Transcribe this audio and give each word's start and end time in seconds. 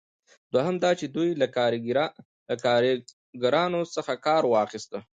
دوهم 0.53 0.75
دا 0.83 0.91
چې 0.99 1.05
دوی 1.15 1.29
له 1.41 1.47
کاریګرانو 2.61 3.81
څخه 3.95 4.13
کار 4.25 4.43
واخیست. 4.47 4.91